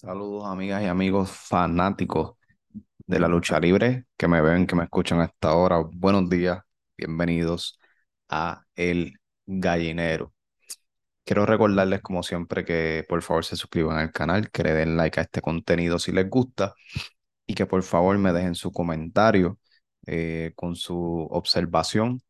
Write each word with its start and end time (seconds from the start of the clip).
Saludos 0.00 0.46
amigas 0.46 0.82
y 0.82 0.86
amigos 0.86 1.30
fanáticos 1.30 2.38
de 3.06 3.20
la 3.20 3.28
lucha 3.28 3.60
libre 3.60 4.06
que 4.16 4.28
me 4.28 4.40
ven, 4.40 4.66
que 4.66 4.74
me 4.74 4.84
escuchan 4.84 5.20
a 5.20 5.26
esta 5.26 5.54
hora. 5.54 5.82
Buenos 5.92 6.30
días, 6.30 6.62
bienvenidos 6.96 7.78
a 8.30 8.64
El 8.74 9.20
Gallinero. 9.44 10.32
Quiero 11.22 11.44
recordarles 11.44 12.00
como 12.00 12.22
siempre 12.22 12.64
que 12.64 13.04
por 13.10 13.20
favor 13.20 13.44
se 13.44 13.56
suscriban 13.56 13.98
al 13.98 14.10
canal, 14.10 14.50
que 14.50 14.62
le 14.62 14.72
den 14.72 14.96
like 14.96 15.20
a 15.20 15.24
este 15.24 15.42
contenido 15.42 15.98
si 15.98 16.12
les 16.12 16.30
gusta 16.30 16.72
y 17.46 17.54
que 17.54 17.66
por 17.66 17.82
favor 17.82 18.16
me 18.16 18.32
dejen 18.32 18.54
su 18.54 18.72
comentario 18.72 19.58
eh, 20.06 20.52
con 20.56 20.76
su 20.76 21.28
observación 21.30 22.22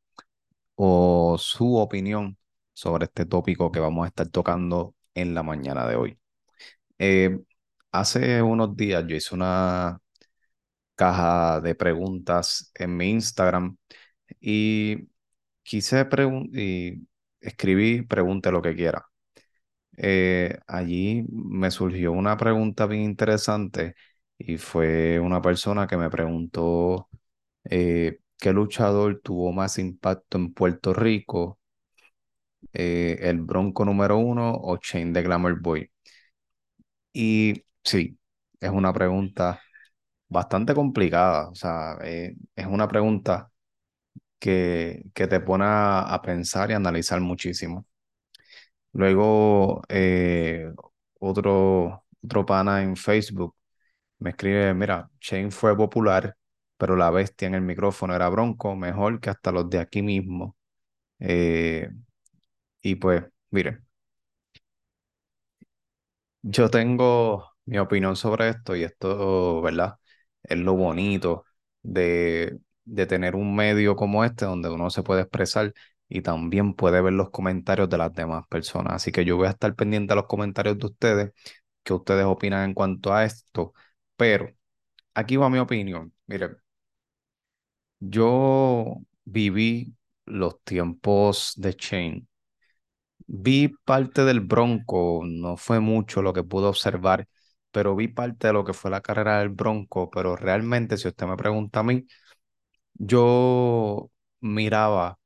o 0.75 1.37
su 1.39 1.77
opinión 1.77 2.37
sobre 2.73 3.05
este 3.05 3.27
tópico 3.27 3.71
que 3.71 3.79
vamos 3.79 4.07
a 4.07 4.09
estar 4.09 4.27
tocando 4.27 4.96
en 5.14 5.34
la 5.34 5.45
mañana 5.45 5.87
de 5.87 5.95
hoy. 5.95 6.18
Eh, 6.99 7.39
hace 7.93 8.43
unos 8.43 8.76
días 8.76 9.04
yo 9.07 9.17
hice 9.17 9.35
una 9.35 10.00
caja 10.94 11.61
de 11.61 11.75
preguntas 11.75 12.72
en 12.75 12.96
mi 12.96 13.11
Instagram 13.11 13.76
y 14.40 15.08
quise 15.62 16.07
y 16.54 17.07
escribí 17.40 18.03
pregunte 18.03 18.53
lo 18.53 18.62
que 18.62 18.75
quiera. 18.76 19.07
Eh, 19.96 20.58
allí 20.67 21.25
me 21.31 21.71
surgió 21.71 22.12
una 22.12 22.36
pregunta 22.36 22.86
bien 22.86 23.03
interesante 23.03 23.95
y 24.39 24.57
fue 24.59 25.20
una 25.20 25.43
persona 25.43 25.86
que 25.86 25.96
me 25.98 26.11
preguntó 26.11 27.09
eh, 27.64 28.20
qué 28.39 28.53
luchador 28.53 29.20
tuvo 29.22 29.53
más 29.53 29.79
impacto 29.79 30.39
en 30.39 30.54
Puerto 30.54 30.95
Rico, 30.95 31.61
eh, 32.72 33.19
el 33.22 33.41
Bronco 33.42 33.84
número 33.84 34.19
uno 34.19 34.53
o 34.55 34.77
Chain 34.78 35.12
de 35.12 35.22
Glamour 35.22 35.61
Boy. 35.61 35.91
Y 37.12 37.64
sí, 37.84 38.19
es 38.61 38.70
una 38.70 38.92
pregunta 38.92 39.61
bastante 40.28 40.75
complicada, 40.75 41.48
o 41.50 41.56
sea, 41.56 41.98
eh, 42.05 42.37
es 42.56 42.67
una 42.67 42.89
pregunta 42.89 43.50
que, 44.39 45.05
que 45.14 45.27
te 45.27 45.41
pone 45.41 45.64
a, 45.67 46.20
pensar 46.25 46.70
y 46.70 46.75
analizar 46.75 47.20
muchísimo. 47.20 47.87
Luego, 48.92 49.83
eh, 49.89 50.72
otro, 51.20 52.05
otro 52.25 52.47
pana 52.47 52.83
en 52.83 52.97
Facebook 52.97 53.55
me 54.19 54.31
escribe, 54.31 54.75
mira, 54.75 55.11
Shane 55.20 55.50
fue 55.53 55.77
popular, 55.77 56.37
pero 56.78 56.97
la 56.97 57.11
bestia 57.11 57.48
en 57.48 57.55
el 57.56 57.62
micrófono 57.62 58.15
era 58.17 58.28
Bronco, 58.31 58.77
mejor 58.77 59.20
que 59.20 59.31
hasta 59.31 59.53
los 59.53 59.70
de 59.70 59.81
aquí 59.81 60.03
mismo. 60.03 60.56
Eh, 61.20 61.91
y 62.83 62.97
pues, 62.97 63.25
mire, 63.50 63.81
yo 66.42 66.69
tengo 66.70 67.50
mi 67.71 67.79
opinión 67.79 68.17
sobre 68.17 68.49
esto 68.51 68.77
y 68.77 68.83
esto, 68.85 69.61
¿verdad? 69.63 69.97
Es 70.43 70.59
lo 70.59 70.75
bonito 70.75 71.45
de, 71.83 72.59
de 72.85 73.07
tener 73.07 73.37
un 73.37 73.55
medio 73.55 73.97
como 73.97 74.25
este 74.25 74.45
donde 74.47 74.69
uno 74.71 74.91
se 74.91 75.03
puede 75.03 75.23
expresar 75.23 75.73
y 76.09 76.23
también 76.23 76.75
puede 76.75 77.01
ver 77.01 77.12
los 77.12 77.31
comentarios 77.31 77.89
de 77.89 77.99
las 77.99 78.12
demás 78.12 78.45
personas. 78.49 78.95
Así 78.95 79.12
que 79.12 79.25
yo 79.25 79.37
voy 79.37 79.47
a 79.49 79.51
estar 79.51 79.75
pendiente 79.77 80.12
de 80.15 80.17
los 80.17 80.27
comentarios 80.27 80.79
de 80.79 80.87
ustedes, 80.87 81.33
que 81.85 81.93
ustedes 81.95 82.25
opinan 82.27 82.65
en 82.71 82.75
cuanto 82.75 83.12
a 83.15 83.25
esto. 83.25 83.75
Pero 84.17 84.49
aquí 85.15 85.37
va 85.37 85.51
mi 85.51 85.59
opinión. 85.59 86.15
Miren, 86.27 86.59
yo 88.01 88.97
viví 89.25 89.95
los 90.27 90.62
tiempos 90.65 91.53
de 91.57 91.75
Chain 91.77 92.29
Vi 93.27 93.69
parte 93.84 94.25
del 94.25 94.41
Bronco, 94.41 95.23
no 95.25 95.57
fue 95.57 95.81
mucho 95.81 96.21
lo 96.23 96.33
que 96.33 96.43
pude 96.43 96.67
observar, 96.67 97.29
pero 97.71 97.97
vi 97.97 98.09
parte 98.09 98.49
de 98.49 98.53
lo 98.53 98.65
que 98.65 98.73
fue 98.75 98.91
la 98.91 99.01
carrera 99.03 99.41
del 99.41 99.51
Bronco, 99.51 100.11
pero 100.11 100.37
realmente 100.37 100.97
si 100.97 101.09
usted 101.09 101.27
me 101.27 101.37
pregunta 101.37 101.81
a 101.81 101.83
mí, 101.83 102.07
yo 102.94 104.11
miraba 104.41 105.19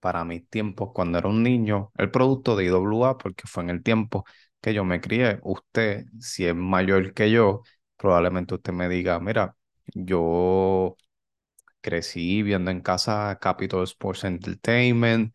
para 0.00 0.24
mis 0.24 0.48
tiempos 0.48 0.90
cuando 0.94 1.18
era 1.18 1.28
un 1.28 1.42
niño 1.42 1.92
el 1.96 2.10
producto 2.10 2.56
de 2.56 2.66
IWA 2.66 3.18
porque 3.18 3.46
fue 3.46 3.62
en 3.64 3.70
el 3.70 3.82
tiempo 3.82 4.24
que 4.60 4.74
yo 4.74 4.84
me 4.84 5.00
crié. 5.00 5.40
Usted, 5.42 6.06
si 6.20 6.46
es 6.46 6.54
mayor 6.54 7.14
que 7.14 7.30
yo, 7.30 7.62
probablemente 7.96 8.54
usted 8.54 8.72
me 8.72 8.88
diga, 8.88 9.20
mira, 9.20 9.56
yo 9.94 10.96
crecí 11.80 12.42
viendo 12.42 12.70
en 12.70 12.80
casa 12.80 13.38
Capital 13.40 13.84
Sports 13.84 14.24
Entertainment, 14.24 15.34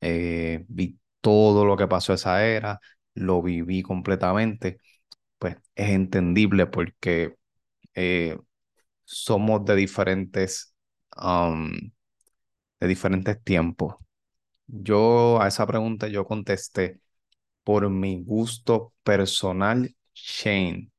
eh, 0.00 0.64
vi 0.68 0.98
todo 1.20 1.64
lo 1.64 1.76
que 1.76 1.88
pasó 1.88 2.14
esa 2.14 2.44
era, 2.46 2.80
lo 3.14 3.42
viví 3.42 3.82
completamente, 3.82 4.78
pues 5.42 5.56
es 5.74 5.90
entendible 5.90 6.66
porque 6.68 7.34
eh, 7.94 8.38
somos 9.04 9.64
de 9.64 9.76
diferentes, 9.76 10.74
de 12.80 12.86
diferentes 12.88 13.42
tiempos. 13.42 13.96
Yo 14.66 15.40
a 15.42 15.48
esa 15.48 15.66
pregunta 15.66 16.08
yo 16.08 16.24
contesté 16.26 17.00
por 17.64 17.90
mi 17.90 18.22
gusto 18.24 18.94
personal, 19.04 19.94
Shane, 20.14 20.90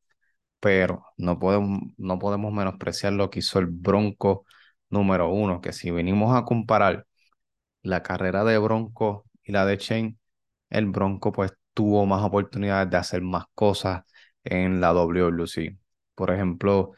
pero 0.59 1.05
no 1.17 1.39
podemos, 1.39 1.81
no 1.97 2.19
podemos 2.19 2.53
menospreciar 2.53 3.13
lo 3.13 3.29
que 3.29 3.39
hizo 3.39 3.59
el 3.59 3.67
Bronco 3.67 4.45
número 4.89 5.29
uno, 5.31 5.61
que 5.61 5.73
si 5.73 5.91
venimos 5.91 6.35
a 6.35 6.45
comparar 6.45 7.07
la 7.83 8.03
carrera 8.03 8.43
de 8.45 8.57
Bronco 8.59 9.25
y 9.43 9.53
la 9.53 9.65
de 9.65 9.77
Shane, 9.77 10.17
el 10.69 10.87
Bronco 10.87 11.31
pues 11.31 11.53
tuvo 11.73 12.05
más 12.05 12.23
oportunidades 12.23 12.89
de 12.91 12.97
hacer 12.97 13.21
más 13.23 13.45
cosas 13.55 14.03
en 14.43 14.81
la 14.81 14.93
WWC. 14.93 15.77
Por 16.15 16.31
ejemplo, 16.31 16.91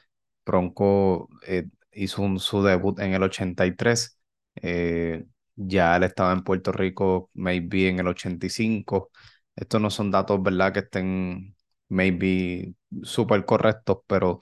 Bronco 0.46 1.30
eh, 1.48 1.66
hizo 1.92 2.38
su 2.40 2.64
debut 2.64 3.00
en 3.00 3.14
el 3.14 3.24
83, 3.24 4.20
eh, 4.56 5.26
ya 5.56 5.96
él 5.98 6.04
estaba 6.04 6.34
en 6.34 6.44
Puerto 6.44 6.72
Rico 6.72 7.30
maybe 7.34 7.90
en 7.90 8.00
el 8.00 8.08
85. 8.08 9.12
Estos 9.56 9.82
no 9.82 9.90
son 9.90 10.12
datos, 10.12 10.42
¿verdad? 10.44 10.74
Que 10.74 10.80
estén 10.80 11.56
maybe 11.90 12.74
súper 13.04 13.46
correctos, 13.46 14.00
pero 14.08 14.42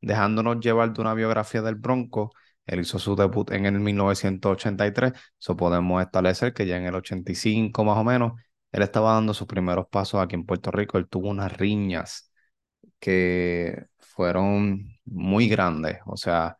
dejándonos 0.00 0.60
llevar 0.60 0.92
de 0.92 1.00
una 1.00 1.14
biografía 1.14 1.62
del 1.62 1.74
Bronco, 1.76 2.32
él 2.66 2.80
hizo 2.80 2.98
su 2.98 3.16
debut 3.16 3.50
en 3.52 3.66
el 3.66 3.80
1983, 3.80 5.12
eso 5.40 5.56
podemos 5.56 6.02
establecer 6.02 6.52
que 6.52 6.66
ya 6.66 6.76
en 6.76 6.86
el 6.86 6.94
85 6.94 7.84
más 7.84 7.98
o 7.98 8.04
menos, 8.04 8.32
él 8.72 8.82
estaba 8.82 9.14
dando 9.14 9.34
sus 9.34 9.46
primeros 9.46 9.86
pasos 9.88 10.20
aquí 10.20 10.34
en 10.34 10.44
Puerto 10.44 10.70
Rico, 10.70 10.98
él 10.98 11.08
tuvo 11.08 11.28
unas 11.28 11.52
riñas 11.56 12.27
que 13.00 13.86
fueron 13.98 14.88
muy 15.04 15.48
grandes, 15.48 15.98
o 16.06 16.16
sea, 16.16 16.58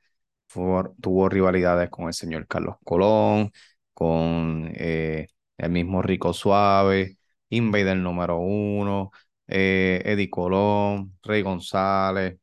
tuvo 1.00 1.28
rivalidades 1.28 1.90
con 1.90 2.06
el 2.08 2.14
señor 2.14 2.46
Carlos 2.46 2.76
Colón, 2.84 3.52
con 3.94 4.70
eh, 4.74 5.28
el 5.58 5.70
mismo 5.70 6.02
Rico 6.02 6.32
Suave, 6.32 7.18
Invader 7.50 7.96
número 7.96 8.38
uno, 8.38 9.10
eh, 9.46 10.02
Eddie 10.04 10.30
Colón, 10.30 11.18
Rey 11.22 11.42
González 11.42 12.38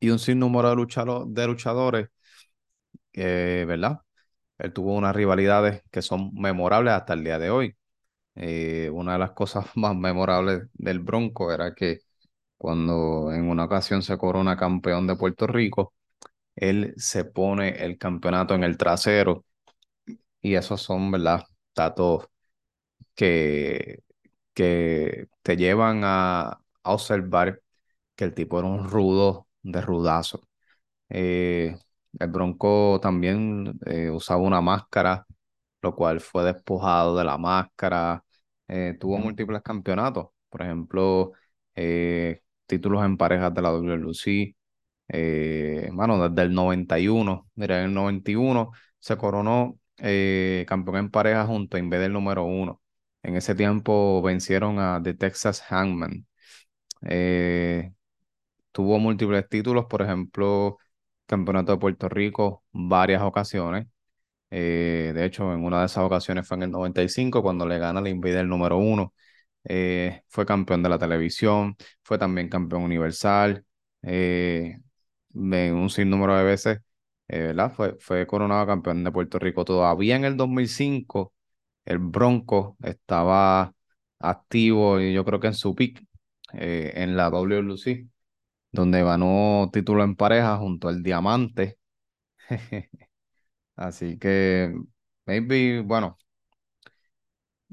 y 0.00 0.10
un 0.10 0.18
sinnúmero 0.18 0.74
de, 0.74 0.76
de 1.28 1.46
luchadores 1.46 2.08
¿verdad? 3.66 4.00
Él 4.58 4.72
tuvo 4.72 4.94
unas 4.96 5.14
rivalidades 5.16 5.82
que 5.90 6.02
son 6.02 6.32
memorables 6.34 6.94
hasta 6.94 7.14
el 7.14 7.24
día 7.24 7.38
de 7.38 7.50
hoy. 7.50 7.76
Eh, 8.36 8.90
una 8.92 9.14
de 9.14 9.18
las 9.20 9.32
cosas 9.32 9.66
más 9.76 9.96
memorables 9.96 10.64
del 10.74 11.00
Bronco 11.00 11.52
era 11.52 11.74
que 11.74 12.00
cuando 12.58 13.32
en 13.32 13.48
una 13.48 13.64
ocasión 13.64 14.02
se 14.02 14.18
corona 14.18 14.56
campeón 14.56 15.06
de 15.06 15.16
Puerto 15.16 15.46
Rico, 15.46 15.94
él 16.56 16.94
se 16.98 17.24
pone 17.24 17.84
el 17.84 17.98
campeonato 17.98 18.54
en 18.54 18.64
el 18.64 18.78
trasero 18.78 19.44
y 20.40 20.54
esos 20.54 20.82
son, 20.82 21.10
¿verdad? 21.10 21.44
Datos 21.74 22.26
que, 23.14 24.00
que 24.54 25.28
te 25.42 25.56
llevan 25.56 26.02
a, 26.04 26.60
observar 26.84 27.62
que 28.16 28.24
el 28.24 28.34
tipo 28.34 28.58
era 28.58 28.68
un 28.68 28.88
rudo 28.90 29.48
de 29.62 29.80
rudazo. 29.82 30.42
Eh, 31.10 31.76
el 32.18 32.28
Bronco 32.30 33.00
también 33.02 33.78
eh, 33.86 34.10
usaba 34.10 34.42
una 34.42 34.60
máscara, 34.60 35.26
lo 35.82 35.94
cual 35.96 36.20
fue 36.20 36.44
despojado 36.44 37.16
de 37.16 37.24
la 37.24 37.38
máscara. 37.38 38.24
Eh, 38.68 38.96
tuvo 39.00 39.18
múltiples 39.18 39.62
campeonatos, 39.62 40.28
por 40.50 40.62
ejemplo, 40.62 41.32
eh, 41.74 42.42
títulos 42.68 43.04
en 43.04 43.16
parejas 43.16 43.54
de 43.54 43.62
la 43.62 43.70
WLC. 43.72 44.56
bueno, 45.92 46.28
desde 46.28 46.42
el 46.42 46.54
91, 46.54 47.48
mira, 47.56 47.80
en 47.80 47.86
el 47.86 47.94
91 47.94 48.72
se 49.00 49.16
coronó 49.16 49.78
campeón 50.66 50.96
en 50.96 51.10
pareja 51.10 51.46
junto 51.46 51.76
a 51.76 51.80
Invader 51.80 52.10
número 52.10 52.44
uno. 52.44 52.80
En 53.22 53.36
ese 53.36 53.54
tiempo 53.54 54.22
vencieron 54.22 54.78
a 54.78 55.00
The 55.02 55.14
Texas 55.14 55.60
Hangman. 55.62 56.26
tuvo 58.72 58.98
múltiples 58.98 59.48
títulos, 59.48 59.86
por 59.86 60.02
ejemplo, 60.02 60.78
Campeonato 61.26 61.72
de 61.72 61.78
Puerto 61.78 62.08
Rico 62.08 62.64
varias 62.72 63.22
ocasiones. 63.22 63.86
Eh, 64.50 65.12
de 65.14 65.24
hecho, 65.26 65.52
en 65.54 65.64
una 65.64 65.80
de 65.80 65.86
esas 65.86 66.04
ocasiones 66.04 66.48
fue 66.48 66.56
en 66.58 66.64
el 66.64 66.70
95 66.72 67.42
cuando 67.42 67.66
le 67.66 67.78
gana 67.78 68.00
el 68.00 68.08
Invader 68.08 68.46
número 68.46 68.78
uno. 68.78 69.14
Eh, 69.68 70.22
fue 70.28 70.46
campeón 70.46 70.82
de 70.82 70.90
la 70.90 70.98
televisión, 70.98 71.76
fue 72.02 72.18
también 72.18 72.50
campeón 72.50 72.82
universal, 72.84 73.64
eh, 74.02 74.78
de 75.30 75.72
un 75.72 75.90
sinnúmero 75.90 76.36
de 76.36 76.44
veces, 76.44 76.80
eh, 77.28 77.38
¿verdad? 77.48 77.72
Fue, 77.72 77.96
fue 78.00 78.26
coronado 78.26 78.66
campeón 78.66 79.04
de 79.04 79.12
Puerto 79.12 79.38
Rico. 79.38 79.64
Todavía 79.64 80.16
en 80.16 80.24
el 80.24 80.36
2005, 80.36 81.34
el 81.84 81.98
Bronco 81.98 82.76
estaba 82.82 83.74
activo 84.20 85.00
y 85.00 85.12
yo 85.14 85.24
creo 85.24 85.40
que 85.40 85.48
en 85.48 85.54
su 85.54 85.74
pick 85.74 86.02
eh, 86.54 86.92
en 86.96 87.16
la 87.16 87.30
WLC, 87.30 88.08
donde 88.72 89.02
ganó 89.04 89.70
título 89.72 90.04
en 90.04 90.16
pareja 90.16 90.56
junto 90.58 90.88
al 90.88 91.02
Diamante. 91.02 91.78
Así 93.76 94.18
que, 94.18 94.74
maybe, 95.26 95.82
bueno, 95.82 96.18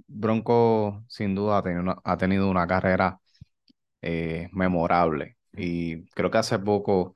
Bronco 0.07 1.03
sin 1.07 1.35
duda 1.35 1.59
ha 1.59 1.63
tenido 1.63 1.81
una, 1.81 1.97
ha 2.03 2.17
tenido 2.17 2.49
una 2.49 2.67
carrera 2.67 3.19
eh, 4.01 4.49
memorable 4.53 5.37
y 5.53 6.05
creo 6.09 6.31
que 6.31 6.37
hace 6.39 6.59
poco 6.59 7.15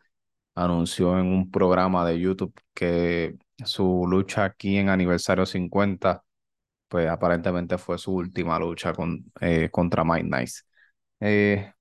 anunció 0.56 1.20
en 1.20 1.28
un 1.28 1.52
programa 1.52 2.06
de 2.08 2.20
YouTube 2.20 2.54
que 2.74 3.38
su 3.66 4.06
lucha 4.08 4.46
aquí 4.46 4.78
en 4.78 4.90
aniversario 4.90 5.46
50 5.46 6.24
pues 6.90 7.10
aparentemente 7.10 7.78
fue 7.78 7.98
su 7.98 8.14
última 8.16 8.60
lucha 8.60 8.94
con, 8.94 9.26
eh, 9.42 9.70
contra 9.72 10.04
Mike 10.04 10.30
Nice. 10.30 10.62
Eh, 11.20 11.74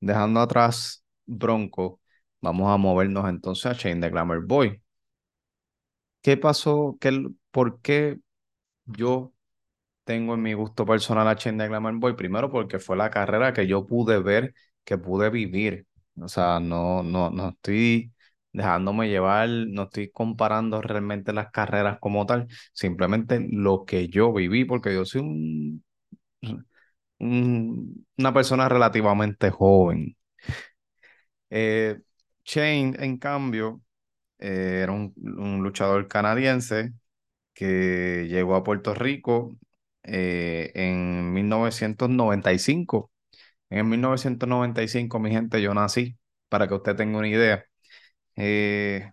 dejando 0.00 0.40
atrás 0.40 1.04
Bronco, 1.26 2.00
vamos 2.40 2.70
a 2.72 2.76
movernos 2.76 3.28
entonces 3.28 3.66
a 3.66 3.72
Shane 3.74 4.00
the 4.00 4.10
Glamour 4.10 4.46
Boy. 4.46 4.82
¿Qué 6.22 6.36
pasó? 6.36 6.96
¿Qué, 7.00 7.26
¿Por 7.50 7.80
qué 7.80 8.18
yo 8.96 9.32
tengo 10.04 10.34
en 10.34 10.42
mi 10.42 10.54
gusto 10.54 10.86
personal 10.86 11.28
a 11.28 11.34
Shane 11.34 11.58
the 11.64 11.68
Glamour 11.68 11.94
Boy? 11.98 12.14
Primero 12.16 12.50
porque 12.50 12.78
fue 12.78 12.96
la 12.96 13.10
carrera 13.10 13.52
que 13.52 13.66
yo 13.66 13.86
pude 13.86 14.20
ver, 14.20 14.54
que 14.84 14.98
pude 14.98 15.30
vivir. 15.30 15.86
O 16.20 16.28
sea, 16.28 16.60
no, 16.60 17.02
no, 17.02 17.30
no 17.30 17.50
estoy 17.50 18.12
dejándome 18.52 19.08
llevar, 19.08 19.48
no 19.50 19.84
estoy 19.84 20.10
comparando 20.10 20.82
realmente 20.82 21.32
las 21.32 21.50
carreras 21.52 21.98
como 22.00 22.26
tal, 22.26 22.48
simplemente 22.72 23.46
lo 23.50 23.84
que 23.86 24.08
yo 24.08 24.32
viví, 24.32 24.64
porque 24.66 24.94
yo 24.94 25.04
soy 25.06 25.22
un, 25.22 25.84
un- 27.18 28.06
una 28.18 28.32
persona 28.34 28.68
relativamente 28.68 29.50
joven. 29.50 30.16
Eh, 31.50 32.00
Shane, 32.44 32.94
en 32.98 33.18
cambio, 33.18 33.82
eh, 34.38 34.80
era 34.84 34.92
un 34.92 35.14
luchador 35.62 36.08
canadiense 36.08 36.92
que 37.54 38.26
llegó 38.28 38.54
a 38.56 38.64
Puerto 38.64 38.94
Rico 38.94 39.56
eh, 40.02 40.72
en 40.74 41.32
1995. 41.32 43.10
En 43.70 43.88
1995, 43.88 45.18
mi 45.20 45.30
gente, 45.30 45.62
yo 45.62 45.74
nací, 45.74 46.18
para 46.48 46.68
que 46.68 46.74
usted 46.74 46.96
tenga 46.96 47.18
una 47.18 47.28
idea. 47.28 47.64
Eh, 48.36 49.12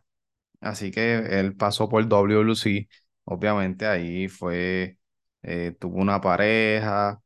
así 0.62 0.92
que 0.92 1.16
él 1.40 1.56
pasó 1.56 1.90
por 1.90 2.08
WLC, 2.08 2.90
obviamente 3.26 3.88
ahí 3.88 4.28
fue, 4.30 4.98
eh, 5.44 5.76
tuvo 5.80 6.00
una 6.00 6.22
pareja 6.22 7.22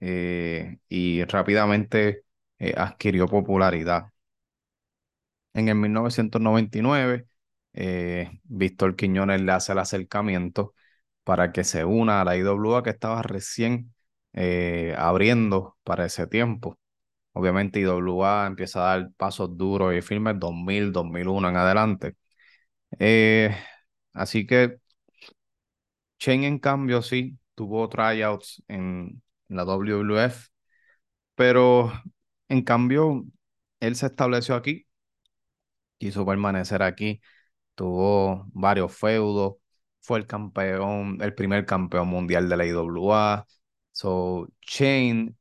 eh, 0.00 0.78
y 0.88 1.24
rápidamente 1.24 2.24
adquirió 2.76 3.26
popularidad. 3.28 4.08
En 5.54 5.68
el 5.68 5.74
1999, 5.76 7.26
eh, 7.74 8.30
Víctor 8.44 8.96
Quiñones 8.96 9.40
le 9.40 9.52
hace 9.52 9.72
el 9.72 9.78
acercamiento 9.78 10.74
para 11.24 11.52
que 11.52 11.64
se 11.64 11.84
una 11.84 12.20
a 12.20 12.24
la 12.24 12.36
IWA 12.36 12.82
que 12.82 12.90
estaba 12.90 13.22
recién 13.22 13.94
eh, 14.32 14.94
abriendo 14.98 15.76
para 15.84 16.06
ese 16.06 16.26
tiempo. 16.26 16.78
Obviamente 17.34 17.80
IWA 17.80 18.46
empieza 18.46 18.80
a 18.80 18.98
dar 18.98 19.12
pasos 19.16 19.56
duros 19.56 19.94
y 19.94 20.02
firmes 20.02 20.38
2000, 20.38 20.92
2001 20.92 21.48
en 21.50 21.56
adelante. 21.56 22.16
Eh, 22.98 23.56
así 24.14 24.46
que 24.46 24.78
Shane 26.18 26.46
en 26.46 26.58
cambio 26.58 27.02
sí 27.02 27.38
tuvo 27.54 27.88
tryouts 27.88 28.62
en, 28.68 29.22
en 29.48 29.56
la 29.56 29.64
WWF, 29.64 30.48
pero 31.34 31.92
en 32.48 32.62
cambio 32.64 33.24
él 33.80 33.96
se 33.96 34.06
estableció 34.06 34.54
aquí, 34.56 34.86
quiso 35.98 36.26
permanecer 36.26 36.82
aquí, 36.82 37.20
tuvo 37.74 38.46
varios 38.52 38.94
feudos, 38.96 39.54
fue 40.00 40.18
el 40.18 40.26
campeón, 40.26 41.18
el 41.20 41.34
primer 41.34 41.66
campeón 41.66 42.08
mundial 42.08 42.48
de 42.48 42.56
la 42.56 42.66
IWA. 42.66 43.46
So, 43.92 44.48
Shane 44.62 45.34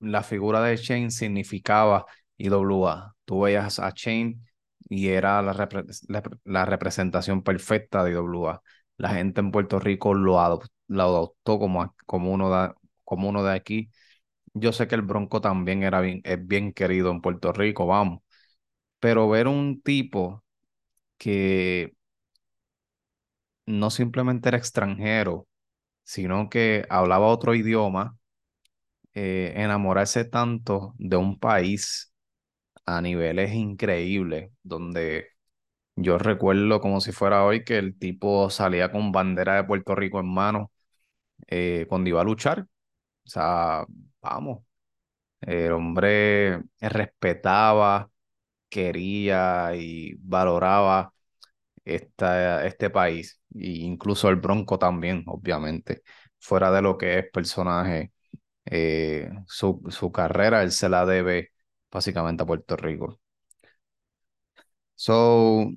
la 0.00 0.22
figura 0.22 0.62
de 0.62 0.76
Shane 0.76 1.10
significaba 1.10 2.06
IWA. 2.38 3.14
Tú 3.24 3.40
veías 3.42 3.78
a 3.78 3.90
Shane 3.94 4.38
y 4.88 5.08
era 5.08 5.40
la, 5.42 5.52
repre- 5.54 5.86
la, 6.08 6.22
la 6.44 6.64
representación 6.64 7.42
perfecta 7.42 8.02
de 8.04 8.12
IWA. 8.12 8.62
La 8.96 9.10
gente 9.10 9.40
en 9.40 9.50
Puerto 9.50 9.78
Rico 9.78 10.14
lo, 10.14 10.38
adop- 10.38 10.68
lo 10.88 11.02
adoptó 11.02 11.58
como, 11.58 11.94
como, 12.06 12.32
uno 12.32 12.50
de, 12.50 12.74
como 13.04 13.28
uno 13.28 13.42
de 13.44 13.54
aquí. 13.54 13.90
Yo 14.54 14.72
sé 14.72 14.88
que 14.88 14.94
el 14.96 15.02
Bronco 15.02 15.40
también 15.40 15.82
era 15.84 16.00
bien, 16.00 16.20
es 16.24 16.46
bien 16.46 16.72
querido 16.72 17.10
en 17.10 17.20
Puerto 17.22 17.52
Rico, 17.52 17.86
vamos. 17.86 18.22
Pero 19.00 19.28
ver 19.28 19.48
un 19.48 19.80
tipo 19.82 20.44
que 21.20 21.94
no 23.66 23.90
simplemente 23.90 24.48
era 24.48 24.58
extranjero, 24.58 25.46
sino 26.04 26.50
que 26.50 26.86
hablaba 26.90 27.28
otro 27.28 27.54
idioma, 27.54 28.18
eh, 29.14 29.52
enamorarse 29.56 30.24
tanto 30.24 30.94
de 30.98 31.16
un 31.16 31.38
país 31.38 32.12
a 32.86 33.02
niveles 33.02 33.52
increíbles, 33.54 34.52
donde 34.62 35.28
yo 35.96 36.18
recuerdo 36.18 36.80
como 36.80 37.00
si 37.00 37.12
fuera 37.12 37.44
hoy 37.44 37.64
que 37.64 37.78
el 37.78 37.98
tipo 37.98 38.50
salía 38.50 38.92
con 38.92 39.12
bandera 39.12 39.56
de 39.56 39.64
Puerto 39.64 39.94
Rico 39.96 40.20
en 40.20 40.28
mano 40.32 40.72
eh, 41.48 41.86
cuando 41.88 42.10
iba 42.10 42.20
a 42.22 42.24
luchar. 42.24 42.62
O 43.26 43.30
sea, 43.30 43.86
vamos, 44.22 44.64
el 45.42 45.72
hombre 45.72 46.62
respetaba, 46.80 48.10
quería 48.70 49.72
y 49.76 50.14
valoraba 50.20 51.14
esta, 51.84 52.66
este 52.66 52.90
país, 52.90 53.40
e 53.54 53.68
incluso 53.70 54.28
el 54.28 54.36
Bronco 54.36 54.78
también, 54.78 55.24
obviamente, 55.26 56.02
fuera 56.38 56.70
de 56.72 56.82
lo 56.82 56.98
que 56.98 57.18
es 57.18 57.30
personaje, 57.32 58.12
eh, 58.66 59.30
su, 59.48 59.82
su 59.90 60.12
carrera, 60.12 60.62
él 60.62 60.72
se 60.72 60.88
la 60.90 61.06
debe 61.06 61.52
básicamente 61.90 62.42
a 62.44 62.46
Puerto 62.46 62.76
Rico. 62.76 63.20
So, 64.96 65.72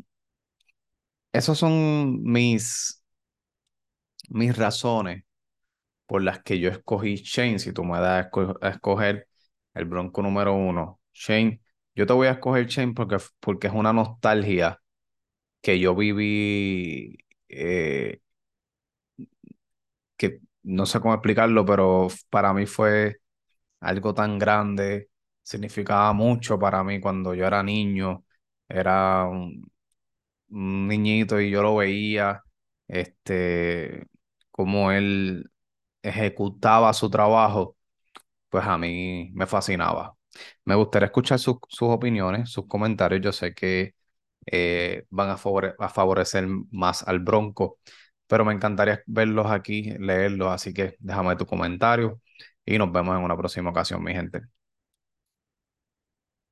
esas 1.31 1.57
son 1.57 2.21
mis, 2.23 3.03
mis 4.29 4.55
razones 4.57 5.23
por 6.07 6.23
las 6.23 6.43
que 6.43 6.59
yo 6.59 6.71
escogí 6.71 7.17
Shane. 7.17 7.59
Si 7.59 7.73
tú 7.73 7.85
me 7.85 7.99
das 7.99 8.27
a 8.61 8.69
escoger 8.69 9.29
el 9.75 9.85
Bronco 9.85 10.23
número 10.23 10.55
uno, 10.55 11.01
Shane, 11.13 11.61
yo 11.95 12.05
te 12.07 12.13
voy 12.13 12.27
a 12.27 12.31
escoger 12.33 12.67
Shane 12.67 12.93
porque, 12.93 13.17
porque 13.39 13.67
es 13.67 13.73
una 13.73 13.93
nostalgia 13.93 14.79
que 15.61 15.79
yo 15.79 15.95
viví, 15.95 17.17
eh, 17.49 18.21
que 20.17 20.39
no 20.63 20.85
sé 20.85 20.99
cómo 20.99 21.13
explicarlo, 21.13 21.65
pero 21.65 22.07
para 22.29 22.53
mí 22.53 22.65
fue 22.65 23.17
algo 23.81 24.13
tan 24.13 24.39
grande, 24.39 25.09
significaba 25.43 26.13
mucho 26.13 26.59
para 26.59 26.83
mí 26.83 27.01
cuando 27.01 27.33
yo 27.35 27.45
era 27.47 27.63
niño, 27.63 28.25
era 28.69 29.25
un, 29.25 29.71
un 30.49 30.87
niñito 30.87 31.41
y 31.41 31.51
yo 31.51 31.63
lo 31.63 31.77
veía, 31.77 32.43
este, 32.87 34.07
como 34.51 34.91
él 34.91 35.51
ejecutaba 36.03 36.93
su 36.93 37.09
trabajo, 37.09 37.77
pues 38.49 38.65
a 38.67 38.77
mí 38.77 39.31
me 39.35 39.47
fascinaba. 39.47 40.15
Me 40.65 40.75
gustaría 40.75 41.07
escuchar 41.07 41.39
sus, 41.39 41.57
sus 41.69 41.89
opiniones, 41.89 42.49
sus 42.51 42.67
comentarios. 42.67 43.21
Yo 43.21 43.31
sé 43.31 43.53
que 43.53 43.95
eh, 44.47 45.05
van 45.09 45.29
a, 45.31 45.37
favore- 45.37 45.75
a 45.79 45.89
favorecer 45.89 46.47
más 46.71 47.03
al 47.07 47.19
Bronco, 47.19 47.79
pero 48.27 48.45
me 48.45 48.53
encantaría 48.53 49.01
verlos 49.07 49.47
aquí, 49.51 49.91
leerlos, 49.99 50.49
así 50.51 50.73
que 50.73 50.95
déjame 50.99 51.35
tu 51.35 51.45
comentario 51.45 52.21
y 52.65 52.77
nos 52.77 52.91
vemos 52.91 53.17
en 53.17 53.23
una 53.23 53.37
próxima 53.37 53.69
ocasión, 53.71 54.03
mi 54.03 54.13
gente. 54.13 54.41